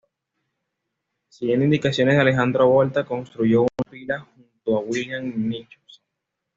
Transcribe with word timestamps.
Siguiendo 1.29 1.65
indicaciones 1.65 2.15
de 2.15 2.21
Alejandro 2.21 2.67
Volta 2.67 3.05
construyó 3.05 3.61
una 3.61 3.91
pila 3.91 4.19
junto 4.35 4.75
a 4.75 4.79
William 4.79 5.31
Nicholson. 5.47 6.01